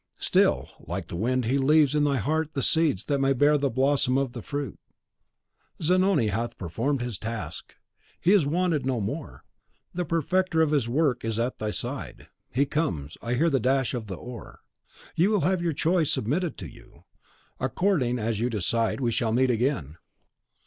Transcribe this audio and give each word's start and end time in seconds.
Still, 0.17 0.67
like 0.79 1.09
the 1.09 1.15
wind, 1.15 1.45
he 1.45 1.59
leaves 1.59 1.93
in 1.93 2.05
thy 2.05 2.17
heart 2.17 2.55
the 2.55 2.63
seeds 2.63 3.05
that 3.05 3.19
may 3.21 3.33
bear 3.33 3.55
the 3.55 3.69
blossom 3.69 4.17
and 4.17 4.33
the 4.33 4.41
fruit. 4.41 4.79
Zanoni 5.79 6.29
hath 6.29 6.57
performed 6.57 7.03
his 7.03 7.19
task, 7.19 7.75
he 8.19 8.33
is 8.33 8.43
wanted 8.43 8.83
no 8.83 8.99
more; 8.99 9.43
the 9.93 10.03
perfecter 10.03 10.59
of 10.63 10.71
his 10.71 10.89
work 10.89 11.23
is 11.23 11.37
at 11.37 11.59
thy 11.59 11.69
side. 11.69 12.29
He 12.49 12.65
comes! 12.65 13.15
I 13.21 13.35
hear 13.35 13.51
the 13.51 13.59
dash 13.59 13.93
of 13.93 14.07
the 14.07 14.15
oar. 14.17 14.61
You 15.15 15.29
will 15.29 15.41
have 15.41 15.61
your 15.61 15.71
choice 15.73 16.09
submitted 16.11 16.57
to 16.57 16.67
you. 16.67 17.03
According 17.59 18.17
as 18.17 18.39
you 18.39 18.49
decide 18.49 19.01
we 19.01 19.11
shall 19.11 19.31
meet 19.31 19.51
again." 19.51 19.97